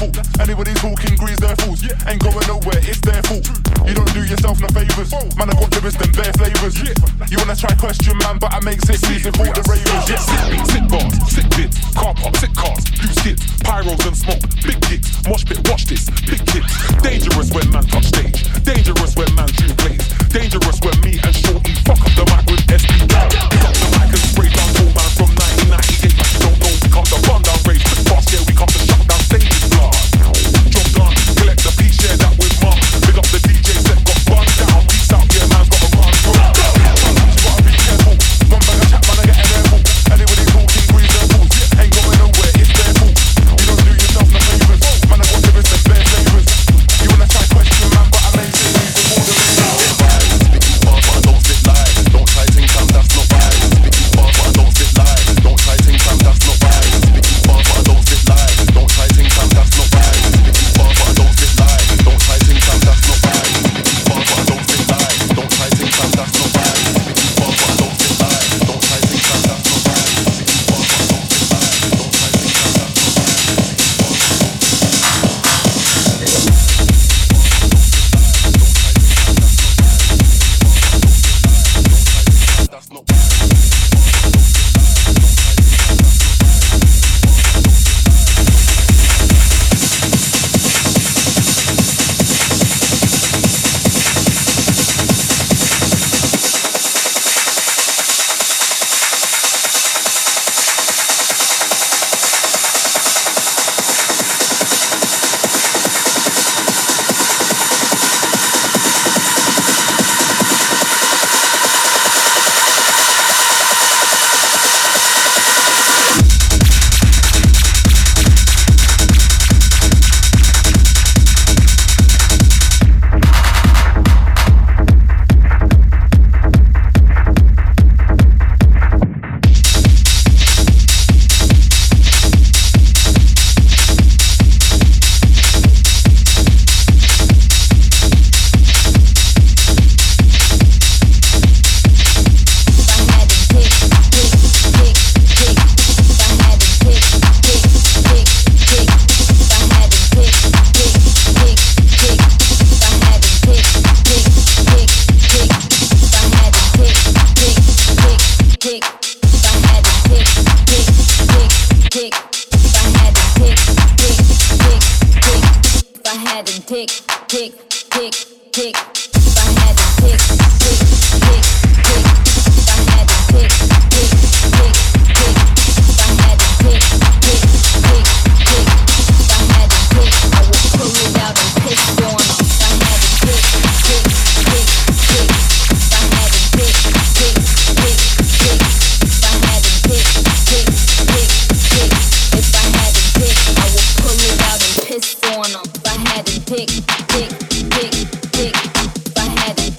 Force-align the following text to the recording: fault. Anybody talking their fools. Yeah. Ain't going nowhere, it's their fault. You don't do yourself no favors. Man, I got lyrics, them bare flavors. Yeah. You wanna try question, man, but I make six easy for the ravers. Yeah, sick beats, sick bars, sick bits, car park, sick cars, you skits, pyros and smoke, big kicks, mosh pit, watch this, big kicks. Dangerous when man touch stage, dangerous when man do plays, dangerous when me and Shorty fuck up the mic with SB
fault. 0.00 0.16
Anybody 0.40 0.72
talking 0.80 1.20
their 1.40 1.56
fools. 1.60 1.84
Yeah. 1.84 2.08
Ain't 2.08 2.22
going 2.24 2.46
nowhere, 2.48 2.80
it's 2.84 3.00
their 3.00 3.20
fault. 3.28 3.44
You 3.84 3.92
don't 3.92 4.12
do 4.12 4.24
yourself 4.24 4.60
no 4.60 4.68
favors. 4.72 5.12
Man, 5.36 5.50
I 5.50 5.54
got 5.56 5.68
lyrics, 5.76 5.96
them 6.00 6.12
bare 6.12 6.32
flavors. 6.40 6.76
Yeah. 6.80 6.96
You 7.28 7.36
wanna 7.36 7.56
try 7.56 7.74
question, 7.76 8.16
man, 8.24 8.38
but 8.38 8.52
I 8.52 8.60
make 8.60 8.80
six 8.80 9.04
easy 9.12 9.32
for 9.32 9.48
the 9.52 9.64
ravers. 9.68 10.04
Yeah, 10.08 10.20
sick 10.20 10.42
beats, 10.52 10.70
sick 10.72 10.86
bars, 10.88 11.14
sick 11.28 11.48
bits, 11.56 11.76
car 11.92 12.14
park, 12.14 12.36
sick 12.36 12.54
cars, 12.56 12.84
you 12.96 13.12
skits, 13.20 13.44
pyros 13.60 14.00
and 14.06 14.16
smoke, 14.16 14.44
big 14.64 14.80
kicks, 14.88 15.08
mosh 15.28 15.44
pit, 15.44 15.60
watch 15.68 15.84
this, 15.84 16.08
big 16.24 16.40
kicks. 16.48 16.72
Dangerous 17.04 17.50
when 17.52 17.68
man 17.70 17.84
touch 17.84 18.08
stage, 18.08 18.40
dangerous 18.64 19.16
when 19.16 19.32
man 19.34 19.48
do 19.60 19.68
plays, 19.80 20.04
dangerous 20.32 20.80
when 20.80 20.96
me 21.00 21.20
and 21.20 21.34
Shorty 21.34 21.74
fuck 21.84 22.00
up 22.00 22.12
the 22.16 22.24
mic 22.28 22.44
with 22.48 22.64
SB 22.68 23.89